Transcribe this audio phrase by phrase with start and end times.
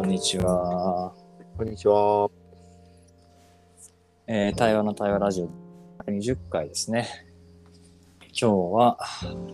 [0.00, 1.12] こんにちは。
[1.58, 2.30] こんにちは。
[4.26, 7.06] えー、対話の対話ラジオ20回ですね。
[8.28, 8.98] 今日は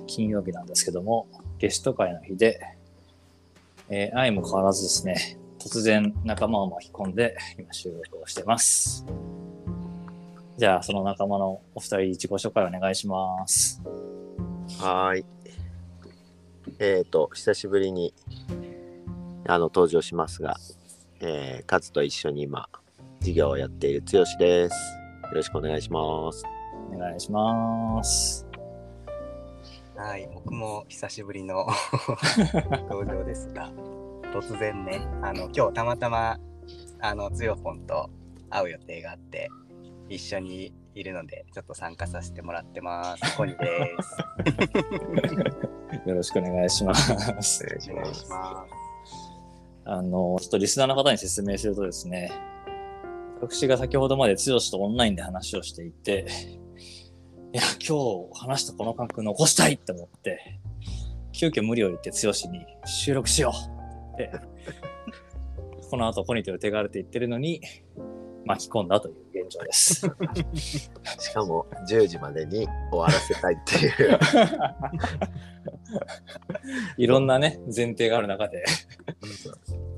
[0.06, 1.27] 金曜日なんですけども、
[1.59, 2.61] ゲスト会の日で、
[3.88, 9.05] えー、愛も変わらずですね、突然仲間を巻き込んで今収録をしてます。
[10.59, 13.83] じゃあ、その仲間のお二人自己紹介お願いします。
[14.78, 15.24] はーい。
[16.78, 18.15] えっ、と、久しぶりに
[19.48, 20.56] あの登場しますが、
[21.20, 22.68] えー、カズと一緒に今、
[23.20, 24.74] 授業をやっている剛です。
[25.24, 26.45] よろしくお願いします。
[26.92, 28.46] お願いします。
[29.96, 31.66] はい、僕も久しぶりの
[32.90, 33.70] 登場ですが、
[34.32, 36.38] 突然ね、あの今日たまたま
[37.01, 38.10] あのつよぽんと
[38.51, 39.48] 会う予定があって、
[40.09, 43.37] 一緒にいるので、ちょっと参加させてもらってます。
[43.37, 43.96] コニーで
[46.02, 46.09] す。
[46.09, 47.12] よろしくお願いします。
[47.12, 48.76] お願いしお願いします。
[49.88, 52.32] あの、ちょっとリスナーの方に説明するとですね、
[53.40, 56.26] 私が先ほどまで剛とオンラインで話をしていて、
[57.52, 60.59] いや、今日話したこの感覚残したいって思って、
[61.32, 64.48] 急遽無理を言って剛に収録しようって言って、
[65.88, 67.60] この後コニーという手軽って言ってるのに
[68.44, 70.10] 巻き込んだという現状です。
[71.21, 74.19] しかも、10時までに終わらせたいっていう。
[76.97, 78.65] いろんなね、前提がある中で、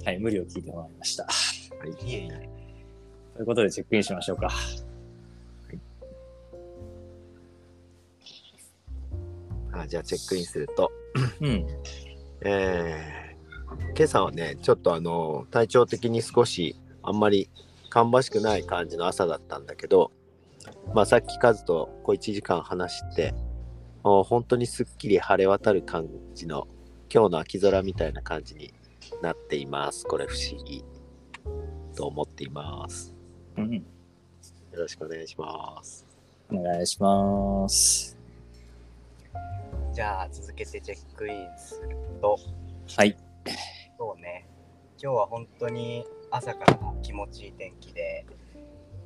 [0.04, 1.24] はい、無理を聞いてもらいました。
[1.24, 2.48] いえいえ。
[3.34, 4.50] ということでチェックインしましょうか。
[9.72, 10.90] あじゃあ、チェックインすると、
[11.40, 11.66] うん。
[12.42, 13.28] えー
[13.96, 17.50] 今朝はね、ちょっとあの、体調的に少しあんまり
[17.90, 20.12] 芳しくない感じの朝だったんだけど、
[20.94, 23.34] まあさっきカズとこう1時間話して、
[24.02, 26.66] もう本当にすっきり晴れ渡る感じの
[27.12, 28.72] 今日の秋空みたいな感じに
[29.22, 30.04] なっています。
[30.04, 30.84] これ不思議
[31.96, 33.14] と思っています。
[33.56, 33.74] うん。
[33.74, 33.82] よ
[34.72, 36.06] ろしくお願いします。
[36.50, 38.16] お願いします。
[39.92, 42.38] じゃあ続けてチェックインすると、
[42.96, 43.16] はい。
[43.98, 44.46] そうね、
[45.02, 48.24] 今日は本当に朝から気持ちいい天気で、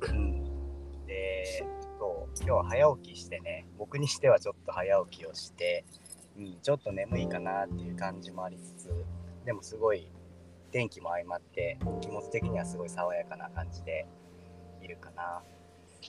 [0.01, 0.43] うん、
[1.13, 1.65] で、
[1.99, 5.85] そう、今日は早起きしてね、僕にしてはちょっと早起きをして、
[6.37, 9.05] うん、ちょっと眠いかなっていう感じもありつつ、
[9.45, 10.09] でもすごい
[10.71, 14.07] 天気も相まって、気持ち的にはすごい爽やかな感じで
[14.81, 15.43] いるかな。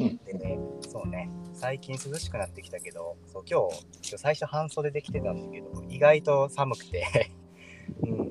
[0.00, 7.30] うんでね、そうね、最近涼しくなってきたけど、そう今日、今日最初半袖で来てたんだけど、意外と寒くて、
[8.02, 8.30] うん、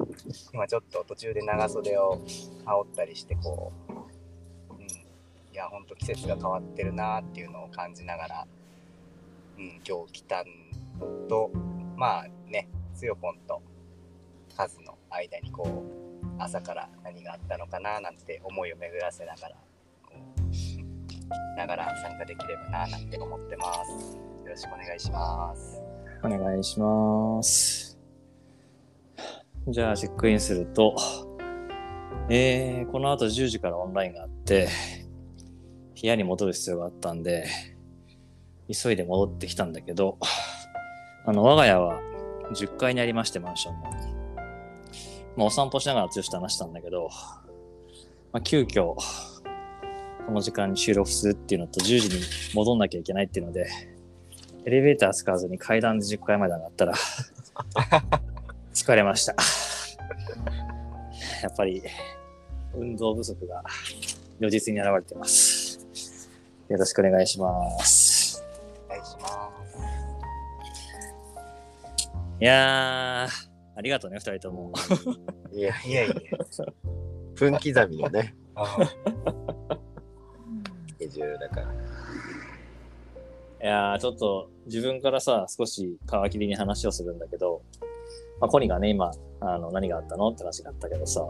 [0.53, 2.19] 今ちょっと途中で長袖を
[2.65, 3.82] 羽織ったりしてこう、
[5.53, 8.47] いやほんと季節が変わってるなっていうのを感じながら、
[9.57, 10.43] うん、今日来た
[10.99, 11.51] のと
[11.95, 13.61] まあねつよぽんと
[14.57, 19.55] カズの間にこう朝から何があったのかななんて思いを巡らせながら
[20.03, 24.17] こうながら参加できればななんて思ってます。
[24.43, 25.81] よろしくお願いします。
[26.23, 27.97] お願いします。
[29.67, 30.95] じゃあ、チェックインすると、
[32.29, 34.67] えー、この後10時からオンラインがあって、
[36.03, 37.47] 部屋に戻る必要があったんで、
[38.69, 40.17] 急いで戻ってきたんだけど、
[41.25, 42.01] あの、我が家は
[42.51, 43.81] 10階にありまして、マンションの。
[45.37, 47.09] まあ、お散歩しながら剛と話したんだけど、
[48.33, 48.97] まあ、急遽、こ
[50.29, 52.21] の時間に収録するっていうのと10時に
[52.53, 53.69] 戻んなきゃいけないっていうので、
[54.65, 56.93] エレベーター使わずに階段で10階まで上がったら、
[58.73, 59.35] 疲れました。
[61.41, 61.81] やっぱり、
[62.75, 63.63] 運動不足が
[64.41, 65.52] 如実に現れてます。
[66.69, 68.43] よろしくお願いします。
[68.87, 69.27] お願いしま
[69.67, 69.83] す。
[72.39, 73.29] いやー、
[73.75, 74.71] ありがとうね、二人とも。
[75.51, 76.09] いや、いえいえ。
[77.35, 78.77] 分刻みのね、あ
[80.99, 81.73] 移住だから。
[83.61, 87.61] いやー、ちょっと自分からさ、少し皮切りに話をするんだけど、
[88.39, 90.29] まあ、コニがね、今、あの、何があったの？
[90.29, 91.21] って話があったけどさ、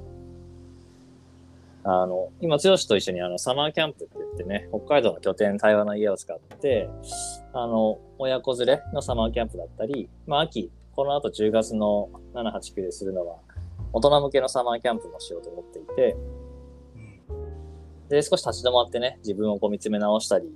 [1.86, 6.90] あの、今、剛と一緒にあの、サマーキャンプって言ってね、北海道の拠点、対話の家を使って、
[7.54, 13.38] あの、親子連れのサマーキャンプだったり、まあ、秋、この後10月の7、8、9でするのは、
[13.92, 16.16] 大人向けのサマーキャンプもしようと思っていて、
[18.10, 20.56] で、少し立ち止まってね、自分をこう見つめ直したり、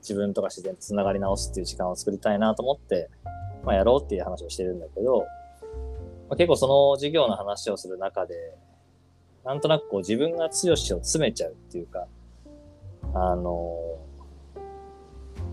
[0.00, 3.10] 自分とか自然と繋がり直すっていう時間を作りたいなと思って、
[3.64, 5.26] まあやろうっていう話をしてるんだけど、
[6.28, 8.34] まあ、結構その授業の話をする中で、
[9.44, 12.06] なんとなくこう自分が強しを詰めちゃうっていうか、
[13.14, 13.76] あの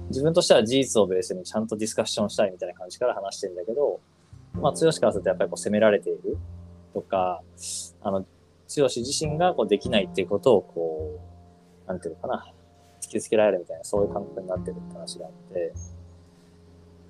[0.09, 3.99] 自分としては事実をベースにちゃんとディスカッションしたいみたいな感じから話してるんだけど、
[4.53, 6.37] まあ、剛からするとやっぱりこう責められている
[6.93, 7.41] とか、
[8.01, 8.25] あの、剛
[8.87, 11.19] 自身がこうできないっていうことをこ
[11.85, 12.53] う、なんていうのかな、
[13.01, 15.73] 突きつけられるみたいな、そういう感覚になってるって話があって、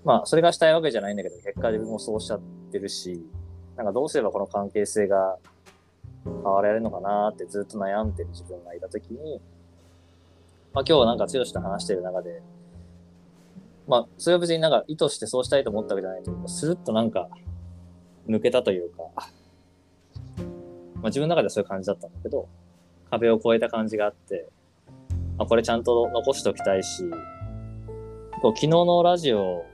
[0.04, 2.40] まあ、それがしたいわけじゃないんだけど、結果自分もそうしちゃっ
[2.72, 3.24] てるし、
[3.76, 5.38] なんかどうすればこの関係性が
[6.44, 9.42] 変わられるのかなってずっと悩んでる自分がいたときに、
[10.74, 12.42] まあ今日はなんか剛と話してる中で、
[13.88, 17.30] まあそれは別になんか意図してそうしたいと思ったわけじゃないけど、スルッとなんか
[18.28, 19.24] 抜けたというか、ま
[21.04, 22.48] あ自分の中ではそういう感じだったんだけど、
[23.10, 24.50] 壁を越えた感じがあって、
[25.38, 27.04] まあこれちゃんと残しておきたいし、
[28.42, 29.66] こう昨日のラジオ、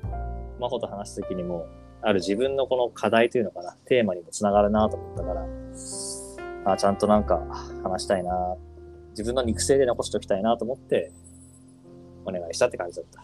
[0.59, 1.65] 真帆と話すときにも、
[2.01, 5.45] ある自分のこの課題というのかな、テーマにもつながるなと思ったから、
[6.65, 7.42] あちゃんとなんか
[7.83, 8.56] 話したいな、
[9.12, 11.12] 自分の肉声で残しておきたいなと思って、
[12.25, 13.24] お願いしたって感じだった。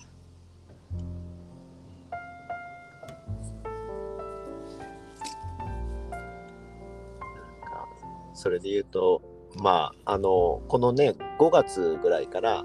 [8.34, 9.22] それで言うと、
[9.58, 12.64] まあ、あの、このね、5月ぐらいから、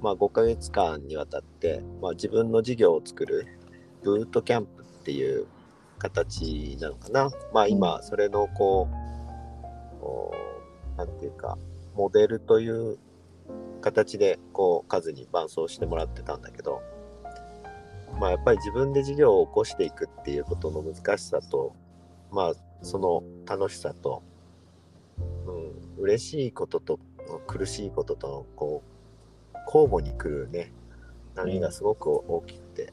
[0.00, 3.46] まあ、5ヶ月間にわたって、まあ、自分の事業を作る
[4.02, 5.46] ブートキャンプっていう
[5.98, 7.30] 形なのかな。
[7.52, 9.08] まあ、今、それのこう、
[10.00, 10.32] お
[10.96, 11.58] なんていうか、
[11.94, 12.98] モデルという
[13.80, 16.82] 形で、こう、数に伴走してもらってたんだけど、
[18.18, 21.74] まあ、やっぱり自分で事業を起こしていくっていうことの難しさと、
[22.30, 24.22] まあ、その楽しさと、
[25.46, 26.98] うん、嬉しいことと
[27.46, 28.82] 苦しいこととこ
[29.54, 30.72] う交互に来るね
[31.34, 32.92] 波がすごく大きくて、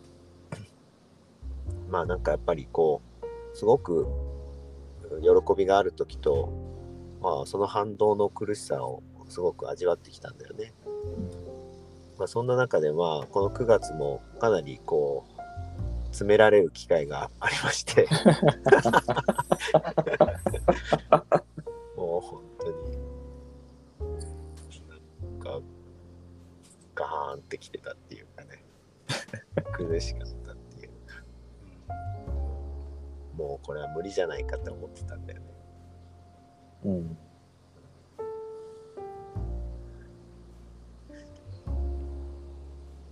[1.89, 3.01] まあなんかやっぱりこ
[3.53, 4.07] うすごく
[5.21, 6.51] 喜びがある時と
[7.25, 10.73] まあその反動の苦しさをすごく味わってきたんだよね。
[12.19, 18.07] まあそんな中でまあこの9月もかなりこう詰められる機会がありまして。
[21.97, 22.75] もう本当に。
[24.87, 25.59] なんか
[26.93, 28.63] ガーンってきてたっていうかね。
[29.73, 30.91] 苦しかったっていう。
[33.35, 35.64] もうこれは無理じゃないかって思ってたんだよね。
[36.85, 37.17] うん。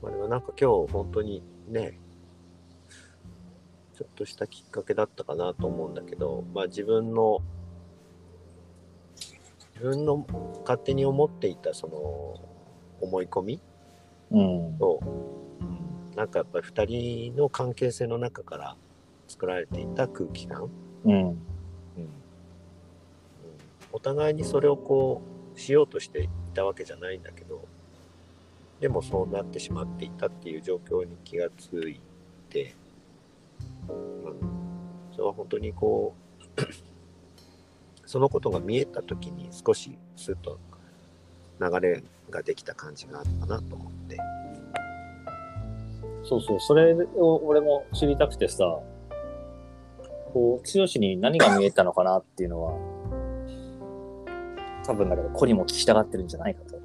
[0.02, 2.00] まあでもなんか今日本当にね
[3.98, 7.40] ちょっとしたきっかけだったかなと思うんだけどまあ自分の
[9.74, 10.26] 自分の
[10.62, 12.40] 勝手に思っていたその
[13.02, 13.60] 思い込み
[14.32, 14.78] うん。
[14.78, 15.00] と、
[15.62, 18.76] うん、なんかやっぱり2人の関係性の中から
[19.28, 20.70] 作られていた空気感、
[21.06, 21.14] うん。
[21.14, 22.23] うん
[23.94, 25.22] お互いにそれをこ
[25.56, 27.66] うしようとしていたわけじゃないんだけど
[28.82, 32.02] でもそうなってしまっていたっていう状況に気がつい
[32.50, 32.76] て、
[33.88, 34.36] うん、
[35.14, 36.14] それは本当にこ
[36.58, 36.62] う
[38.06, 40.60] そのことが見えた時に少しスッと
[41.62, 44.18] 流れができた感じがあったなと思って。
[46.24, 48.80] そうそう、それを俺も知りたくてさ、
[50.34, 52.74] こう、剛に何が見えたのかなっていうのは、
[54.86, 56.78] 多分だけど、子にも聞きたがってるんじゃないかと。
[56.78, 56.84] うん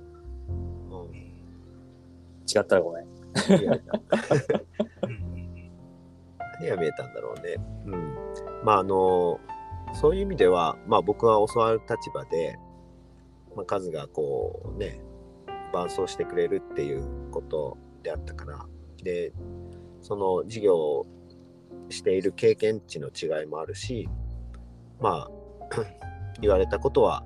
[2.51, 3.07] 違ったらごめん。
[6.61, 7.57] 何が見えたんだろうね。
[7.87, 8.15] うん。
[8.65, 9.39] まああの
[9.93, 12.59] そういう意味では、まあ僕は教わる立場で、
[13.55, 15.01] まあ、数がこうね、
[15.73, 18.67] 伴走してくれるっていうことであったから、
[19.03, 19.33] で、
[20.01, 21.07] その事業を
[21.91, 24.09] している経験値の違いもあるし、
[25.01, 25.31] まあ、
[26.41, 27.25] 言われたことは、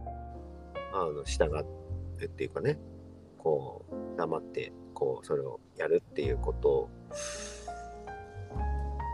[0.93, 2.79] あの、従うっていうかね、
[3.39, 6.89] こう、黙って、こう、それをやるっていうこと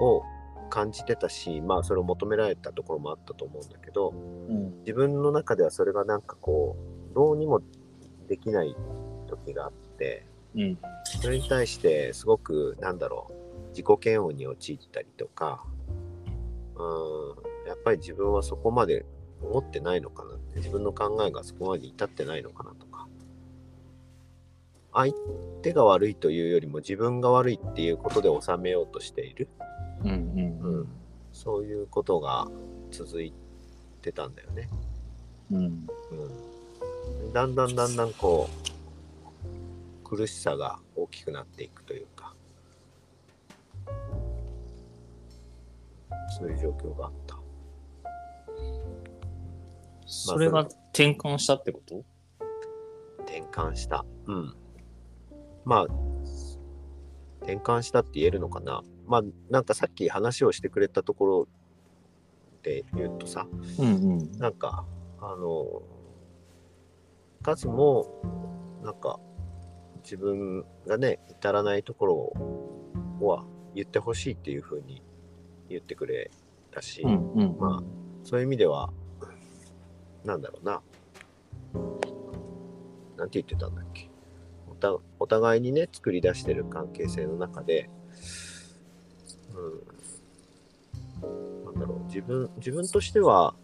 [0.00, 0.22] を
[0.70, 4.80] 感じてたし、まあ、それを求められたところもあったと思うんだけど、うん。
[4.80, 6.76] 自分の中ではそれがなんかこ
[7.10, 7.62] う、どうにも
[8.28, 8.76] できない
[9.28, 10.78] 時があって、うん。
[11.20, 15.64] それに対してすごくなんだろう自己嫌悪に陥ったりとか
[16.76, 16.82] う
[17.64, 19.04] んやっぱり自分はそこまで
[19.42, 23.06] 思ってないのかなって自分の考えがそこまで至ってないのかなとか
[24.92, 25.14] 相
[25.62, 29.48] 手が悪いというよりも自分が悪いっていうことで収めようとしている、
[30.02, 30.10] うん。
[30.10, 30.60] うん。
[30.60, 30.88] うん、
[31.32, 32.48] そういうことが
[32.90, 33.32] 続い
[34.02, 34.68] てたんだよね。
[35.52, 35.64] うん。
[35.64, 38.68] うん、だんだんだんだんこう
[40.08, 42.34] 苦しさが大きくなっていくというか
[46.38, 47.37] そういう状況があった
[50.10, 52.02] それが転換したってこと？
[53.24, 54.06] 転換した。
[54.26, 54.54] うん。
[55.66, 55.86] まあ
[57.42, 58.82] 転換したって言えるのかな。
[59.06, 61.48] まあなんかさっき話をしてくれたところ
[62.62, 63.46] で言うとさ
[63.78, 63.88] うんう
[64.22, 64.32] ん。
[64.38, 64.86] なんか
[65.20, 65.82] あの
[67.42, 68.22] 数も
[68.82, 69.20] なんか
[70.02, 72.32] 自分がね至らないところ
[73.20, 75.02] は言ってほしいっていうふうに
[75.68, 76.30] 言ってくれ
[76.70, 77.56] たし、うんうん。
[77.58, 77.82] まあ
[78.24, 78.90] そういう意味では
[80.24, 80.80] なんだろうな。
[83.16, 84.08] なんて言ってたんだっけ。
[84.70, 87.90] おたお互いにね作り出してる関係性の中で
[91.22, 91.64] うん。
[91.64, 92.04] なんだろう。
[92.06, 93.54] 自分自分としては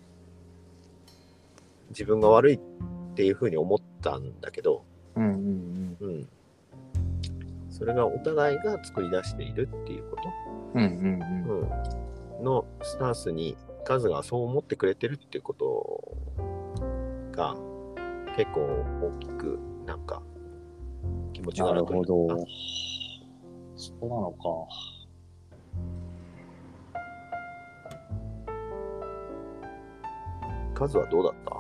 [1.91, 2.61] 自分が悪いっ
[3.15, 4.85] ていうふうに思ったんだけど、
[5.15, 6.29] うんうんうん、
[7.71, 10.23] それがお互いが作り出しているっていうこと、
[10.75, 10.85] うん。
[10.85, 12.39] うんうんうん。
[12.39, 16.17] うん、のスタンスにカズがそう思ってくれてるっていうこと
[17.33, 17.55] が
[18.37, 20.23] 結構大きくなんか
[21.33, 22.47] 気持ちがなる楽にほなったど。
[23.77, 24.39] そうなのか。
[30.75, 31.57] カズはどうだった？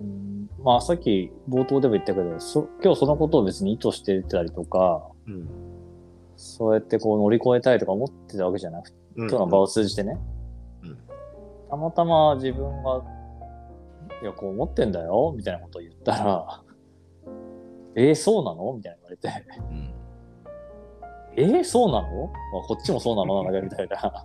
[0.00, 5.48] うんまあさっき冒頭でも言ったけど、そ今日そのことを別に意図してたりとか、うん
[6.36, 10.16] そうやってこう乗り越えたいとか思ってたわけじゃなくて、今日の場を通じてね、
[10.84, 10.98] うん。
[11.68, 13.02] たまたま自分が、
[14.22, 16.62] いや、こう思ってんだよ、みたいなことを言ったら、
[17.96, 18.72] えー、そうなの？
[18.74, 19.94] みたいな言われて、うん。
[21.36, 23.42] えー、そうなの、まあ、こっちもそうなの？
[23.42, 24.24] なんかみたいな。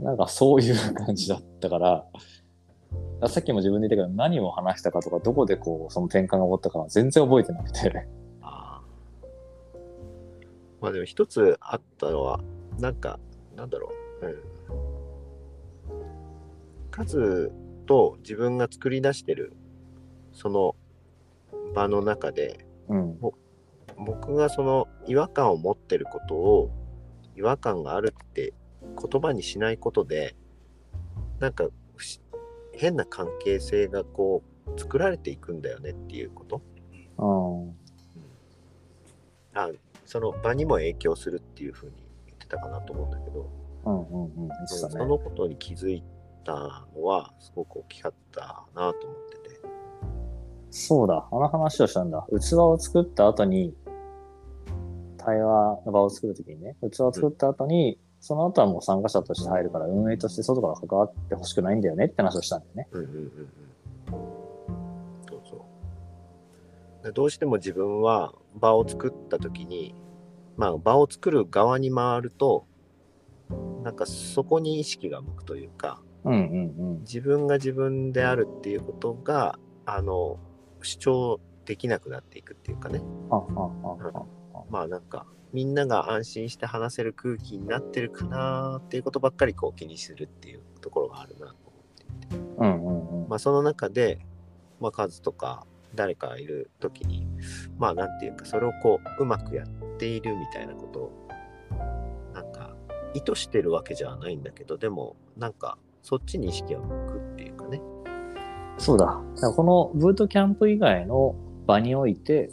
[0.00, 2.04] なんかそういう感じだったから、
[3.28, 8.08] さっきも自分で言ったけど、何を話したかとか、どこでこう、その転換が起こったかは全然覚えてなくて。
[10.80, 12.40] まあでも一つあったのは
[12.78, 13.18] なんか
[13.56, 14.36] なんだろう、うん、
[16.90, 17.52] カズ
[17.86, 19.56] と自分が作り出してる
[20.32, 20.74] その
[21.74, 23.18] 場の中でうん。
[23.96, 26.70] 僕がその違和感を持ってることを
[27.36, 28.52] 違和感があるって
[28.82, 30.34] 言葉にしないことで
[31.38, 31.68] なんか
[32.72, 36.62] 変な関係性がこう作られていくんだよねっていうこと
[37.18, 37.76] うん。
[39.54, 39.70] あ
[40.04, 41.92] その場にも影響するっていうふうに
[42.54, 43.50] たかなと思うんだけど、
[43.86, 44.34] うんうんうん。
[44.36, 44.88] 言ってそ。
[44.88, 46.02] のことに気づい
[46.44, 49.60] たのはすごく大きかったなと思ってて
[50.70, 52.26] そうだ、あの話をしたんだ。
[52.30, 53.74] 器を作った後に、
[55.16, 62.88] 対話の場を作るときにね、器を作った後に、その後はもう参加者として入るから、運営として外から関わってほしくないんだよねって話をしたんだよね。
[62.90, 63.48] うんうんうんうん
[65.28, 65.56] そうそ
[67.02, 69.94] うでどうしても自分は場を作った時に
[70.56, 72.66] まあ場を作る側に回ると
[73.82, 80.38] なんかそこに意識が向くというかうんうん自分が自分であるっていうことがあの
[80.82, 84.70] 主張できなくなっていくっていうかねうん。
[84.70, 93.28] まあなんかみんなが安心して話せる空気になってるかなっていうことばっかりこう気にするっていうところがあるなと思ってうんうんうん。
[93.28, 94.18] まあ、その中で、
[94.80, 97.26] まあ、数とか誰かいる時に
[97.78, 101.28] まあなんていうかそれをこううまくやっているみたいなことを
[102.32, 102.76] なんか
[103.14, 107.80] 意図してるわけじゃないんだけどでもなんかそっちに意識が向くっていうかね
[108.78, 109.20] そうだ。
[109.40, 111.36] だこのブートキャンプ以外の
[111.66, 112.50] 場において、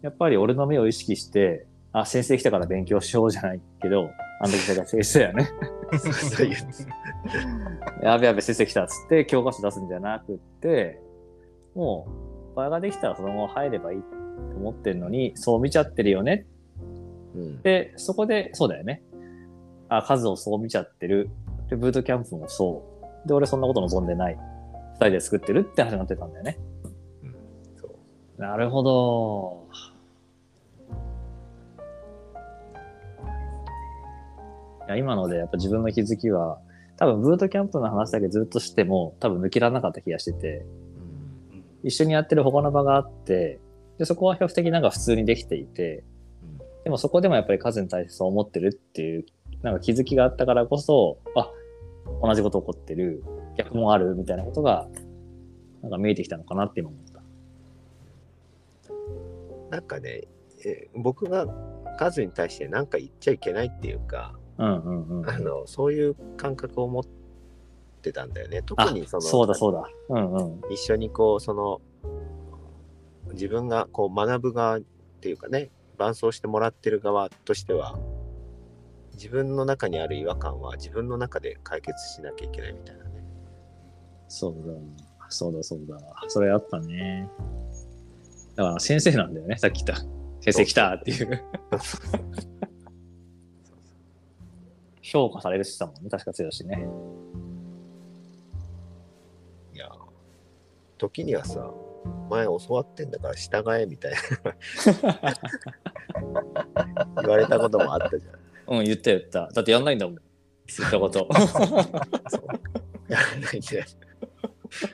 [0.00, 4.10] やっぱり俺の目を意識して、あ、先生来たから勉強しようじゃないけど、
[4.40, 5.50] あの時が先生やね。
[8.02, 10.98] やべやべ先生来たっつって教科書出すんじゃなくって、
[11.74, 12.08] も
[12.52, 14.06] う場ができたらそのまま入ればいいと
[14.56, 16.46] 思ってるのに、そう見ちゃってるよね
[17.34, 19.02] うんで、そこで、そうだよね。
[19.88, 21.30] あ、数をそう見ちゃってる。
[21.68, 22.84] で、ブートキャンプもそ
[23.24, 23.28] う。
[23.28, 24.38] で、俺そんなこと望んでない。
[24.94, 26.58] 二人で作ってるって話になってたんだよね。
[27.22, 27.34] うん
[27.80, 27.88] そ
[28.38, 29.68] うなるほど。
[34.86, 36.58] いや今のでやっぱ自分の気づきは、
[36.96, 40.66] 多分ブートキャンプの話だけずっとしても多分抜けられなかった気がしてて、
[41.50, 43.58] うん一緒にやってる他の場があって、
[43.98, 46.11] で、そこは比較的なんか普通にできていて、うん
[46.84, 49.26] でもそこでもやっぱり数に対してそう思ってるっていう、
[49.62, 51.50] なんか気づきがあったからこそ、あ、
[52.22, 53.22] 同じこと起こってる、
[53.56, 54.88] 逆もあるみたいなことが、
[55.82, 57.22] なんか見えてきたのかなって今思った。
[59.70, 60.22] なんかね、
[60.64, 61.46] え僕が
[61.98, 65.28] 数に対して何か言っちゃいけないっていうか、うんうんうん。
[65.28, 67.04] あのそういう感覚を持っ
[68.02, 69.88] てたんだよね特あにそのそうだそうだ。
[70.08, 70.60] うんうん。
[70.70, 71.80] 一緒にこうその
[73.32, 74.80] 自分がこう学ぶ側っ
[75.20, 75.70] ていうかね
[76.02, 77.98] 伴走してもらってる側としては
[79.12, 83.22] 自分の中にある違和感は自分の中で解決しなきゃいけないみたいなね
[84.28, 84.54] そう
[84.98, 85.02] だ。
[85.28, 85.98] そうだそうだ。
[86.28, 87.28] それあったね。
[88.54, 90.04] だから先生なんだよね、さっき言った。
[90.40, 91.44] 先生来たっていう。
[95.02, 96.86] 評価されるしてたもんね、確か強しね。
[99.74, 99.90] いや、
[100.96, 101.70] 時にはさ、
[102.30, 104.18] 前教わってんだから従えみたいな
[107.20, 108.78] 言われたこともあったじゃん。
[108.78, 109.48] うん、言った言った。
[109.48, 110.16] だってやんないんだもん。
[110.78, 111.28] 言ったこと。
[112.28, 112.42] そう
[113.08, 113.84] やらないんだよ。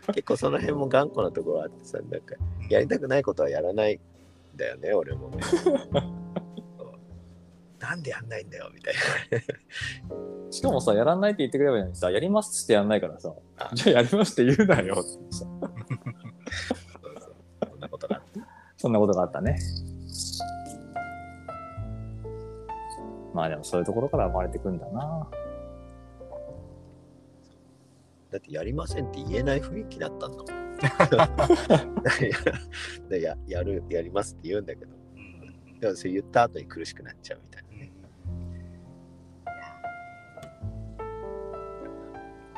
[0.08, 2.34] 結構その辺も頑固なところあってさ、なんか
[2.68, 5.40] やりたくないことはやらないんだよね、俺もね。
[7.78, 8.94] なんでやんないんだよみたい
[10.50, 15.68] しかもさ、やらないって言ってくれればいいのにさ、やりますってやんないからさ、あじゃあやりますって言うなよってさ、な。
[15.68, 15.76] そ
[17.10, 17.36] うそう
[17.70, 18.40] そんなことがあって。
[18.78, 19.58] そんなことがあったね。
[23.35, 25.26] まあでもそういうところから生まれてくんだな。
[28.30, 30.47] だってやりませんって言えない雰囲気だったんだもん。
[33.08, 37.92] でややる、やりますって言うんだけど、うんでもそれ言った後に苦しくなっちゃうみたいなうんね。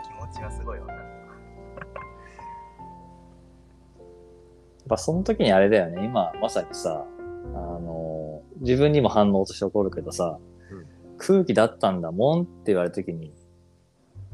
[0.05, 1.10] 気持ちはすごいわかる
[4.91, 7.07] ぱその時にあれだよね、今まさにさ、
[7.55, 10.39] あの、自分にも反応として起こるけどさ、
[10.71, 11.17] うん。
[11.17, 13.33] 空気だったんだもんって言われた時に、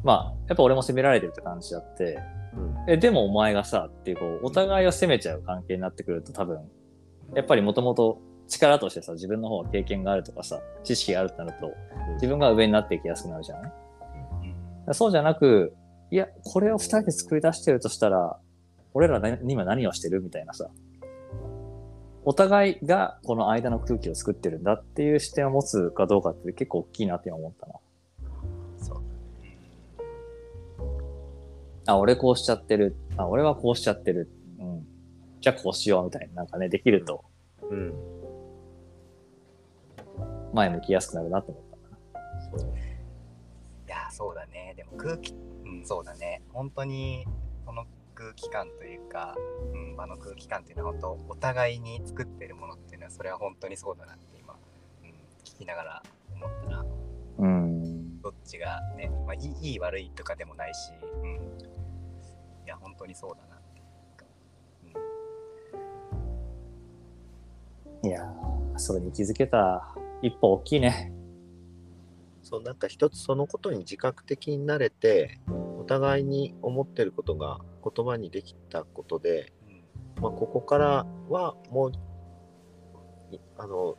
[0.02, 2.18] まあ、やっぱ俺も責められてるって感じだって、
[2.56, 2.92] うん。
[2.92, 6.60] え、でもお前がさ、っていう、こう、お互いを責めちゃう関係になってくると多分、
[7.34, 11.72] やっぱりもともと力としてさ、自分の方が経験があるとかさ、知識があるってなると、
[12.14, 13.72] 自分が上になっていきやすくなるじゃない？
[14.86, 14.94] うん。
[14.94, 15.74] そうじゃなく、
[16.10, 18.38] いや、これを二人で作り出してるとしたら、
[18.96, 20.70] 俺ら何今何をしてるみたいなさ。
[22.24, 27.74] お互いがこの間の空気を作ってるんだっていう視点を持つかどうかって結構大きいなって今思ったな。
[28.78, 29.02] そう
[31.86, 32.96] あ、俺こうしちゃってる。
[33.18, 34.30] あ、俺はこうしちゃってる。
[34.58, 34.86] うん。
[35.42, 37.22] じゃあこうしようみたいな、なんかね、できると
[37.70, 37.92] うん。
[40.54, 41.64] 前向きやすくなるなと思っ
[42.14, 42.64] たな。
[42.64, 44.72] いや、そうだね。
[44.74, 46.40] でも空気、うん、そうだね。
[46.54, 47.26] 本当に、
[48.16, 49.36] 空気感というか、
[49.72, 54.56] うん、場の空気感っていうのは本当、お互いに作ってるものっていうのは、それは本当にそうだなって今、
[55.02, 55.08] うん、
[55.44, 56.02] 聞きながら
[56.34, 56.84] 思ったな。
[57.38, 58.20] うん。
[58.22, 61.28] どっちがね、まあ、いいいい悪いとかでもないし、うん。
[62.64, 63.82] いや、本当にそうだなってい
[68.02, 71.12] うんいやー、それに気づけた一歩大きいね。
[72.42, 77.58] そうなんか一つそのことに自覚的になれてお互いに思ってることが
[77.94, 81.92] 言葉にできたことで、うんまあ、ここからはもう
[83.34, 83.96] いあの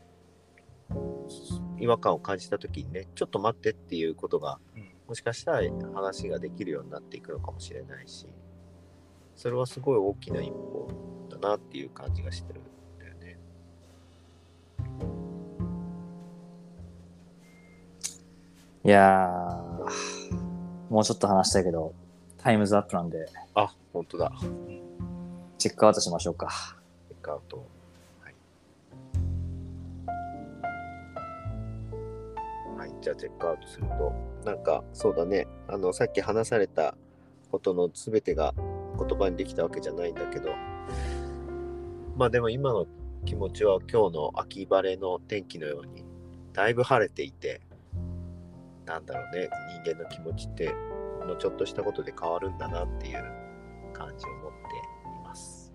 [1.79, 5.61] 違和感を感じた時にねちょっと待ってっていうことがうんもしかしたら
[5.93, 8.27] 話ができるようになっていくのかもしれないし
[9.37, 10.89] それはすごい大きな一歩
[11.29, 12.63] だなっていう感じがしてるん
[12.99, 13.39] だよね。
[18.83, 20.35] いやー、
[20.89, 21.93] もうちょっと話したいけど、
[22.47, 24.31] タイムズアップなんで、あ本当だ。
[25.57, 26.77] チェックアウトしましょうか。
[27.09, 27.57] チェックアウト。
[28.21, 28.35] はい。
[32.79, 34.13] はい、じゃあチェックアウトすると、
[34.45, 36.95] なんかそうだね、あの、さっき話された
[37.51, 38.53] ことの全てが
[38.97, 40.51] 言葉にできたわけじゃないんだけど、
[42.15, 42.87] まあでも今の
[43.25, 46.05] 気持ちは今日の秋晴れの天気のように、
[46.53, 47.59] だいぶ晴れていて、
[48.85, 49.49] なんだろうね、
[49.83, 50.86] 人間の気持ちって、こ
[51.27, 53.23] のちょっとしたことで変わるんだなっていう
[53.93, 54.57] 感じを持って
[55.07, 55.73] います。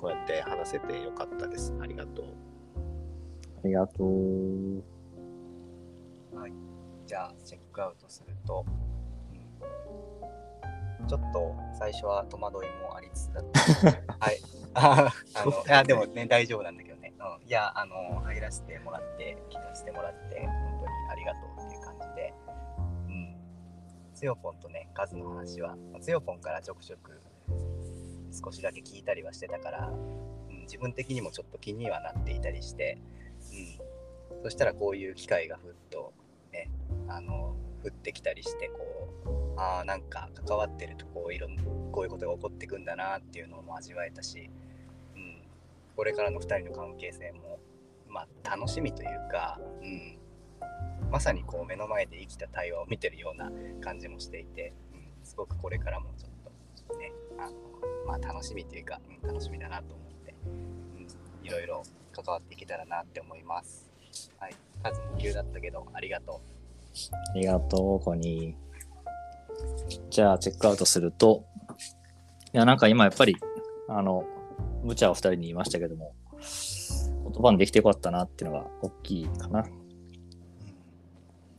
[0.00, 1.72] こうやって話せてよかったです。
[1.80, 2.26] ありがとう。
[3.64, 4.94] ありがとう。
[7.06, 8.64] じゃあ、チェックアウトすると、
[11.00, 13.60] うん、ちょっと最初は戸惑いもありつつだった。
[14.24, 14.40] はい。
[14.74, 17.12] ああのいや、でもね、大丈夫なんだけどね。
[17.18, 20.48] うん、いや、あの、入らせてもらって、聞かせてもらって、
[24.24, 27.20] つよぽんとね、カズの話は、つよぽんからちょくちょく
[28.32, 29.92] 少しだけ聞いたりはしてたから、
[30.48, 32.96] うん、自分的にもちょっと気にはなっていたりして、
[34.32, 34.42] うん。
[34.42, 36.14] そしたらこういう機会がふっと
[36.54, 36.70] ね、
[37.06, 41.58] あの降ってきたりしてこうああなんか関わってるとこういろん
[41.92, 44.48] こういうことが起こってくんだなっていうのも味わえたし、
[45.14, 45.42] うん、
[45.96, 47.58] これからの2人の関係性も
[48.08, 50.16] まあ楽しみというか、うん、
[51.10, 53.50] まさにこう目の前で生きた対話を見てるような
[53.80, 56.30] 感じもしていて、うん、すごくこれからもちょっ
[56.88, 57.52] とねあの、
[58.06, 63.90] まあ、楽しみというか、うん、楽しみだなと思って、うん、いろいろ関わっていけたらなって思います。
[64.38, 66.54] はい、数も急だったけどありがとう。
[67.30, 70.00] ありがとう、コニー。
[70.10, 71.44] じゃあ、チェックアウトすると、
[72.52, 73.36] いや、なんか今やっぱり、
[73.88, 74.24] あの、
[74.82, 76.14] 無茶を二人に言いましたけども、
[77.32, 79.64] 言葉にできてよかったなっていうのが大きいかな。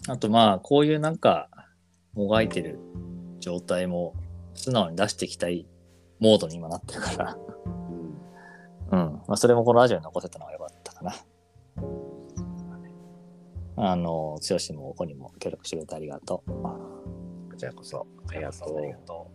[0.07, 1.49] あとまあ、こういうなんか、
[2.13, 2.79] もがいてる
[3.39, 4.13] 状態も
[4.53, 5.67] 素直に出していきたい
[6.19, 7.55] モードに今なってるから、うん
[8.91, 9.21] うん。
[9.27, 11.15] まあ、それもこのラジオに残せたのは良かったかな。
[13.77, 16.51] あの、剛もここにも協力してくれてありがとう。
[16.51, 19.01] こちらこそ、ありがとありがう。
[19.05, 19.31] と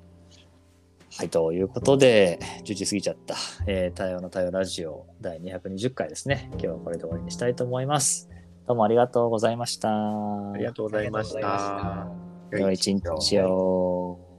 [1.16, 3.34] はい、ということで、10時過ぎちゃった、
[3.66, 6.48] えー、対応の対応ラジオ第220回ですね。
[6.52, 8.30] 今日はこれで終わりにしたいと思います。
[8.70, 9.88] どうもありがとうございました。
[9.88, 12.06] ありがとうございました。
[12.52, 14.29] 良い一日を。